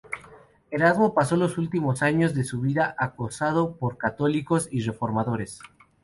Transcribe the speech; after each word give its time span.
Erasmo 0.71 1.13
pasó 1.13 1.37
los 1.37 1.59
últimos 1.59 2.01
años 2.01 2.33
de 2.33 2.43
su 2.43 2.59
vida 2.59 2.95
acosado 2.97 3.75
por 3.75 3.99
católicos 3.99 4.67
y 4.71 4.81
reformadores. 4.81 5.59